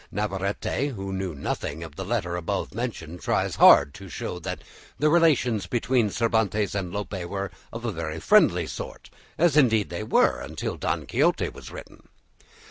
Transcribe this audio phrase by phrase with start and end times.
[0.11, 4.63] Navarrete, who knew nothing of the letter above mentioned, tries hard to show that
[4.97, 10.01] the relations between Cervantes and Lope were of a very friendly sort, as indeed they
[10.01, 12.07] were until "Don Quixote" was written.